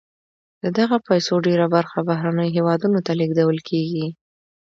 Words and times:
د 0.63 0.65
دغه 0.79 0.97
پیسو 1.07 1.33
ډېره 1.47 1.65
برخه 1.75 1.99
بهرنیو 2.09 2.53
هېوادونو 2.55 2.99
ته 3.05 3.11
لیږدول 3.19 3.57
کیږي. 3.69 4.05